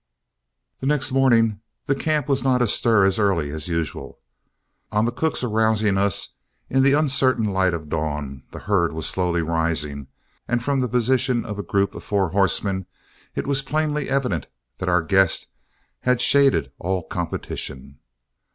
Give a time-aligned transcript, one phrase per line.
[0.79, 4.17] The next morning the camp was not astir as early as usual.
[4.91, 6.29] On the cook's arousing us,
[6.71, 10.07] in the uncertain light of dawn, the herd was slowly rising,
[10.47, 12.87] and from the position of a group of four horsemen,
[13.35, 14.47] it was plainly evident
[14.79, 15.49] that our guest
[15.99, 17.99] had shaded all competition.